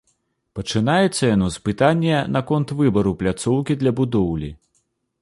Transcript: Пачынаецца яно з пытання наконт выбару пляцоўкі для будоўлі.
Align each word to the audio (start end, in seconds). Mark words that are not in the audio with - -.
Пачынаецца 0.59 1.23
яно 1.35 1.49
з 1.57 1.61
пытання 1.69 2.17
наконт 2.39 2.75
выбару 2.83 3.15
пляцоўкі 3.23 3.73
для 3.83 3.91
будоўлі. 4.01 4.55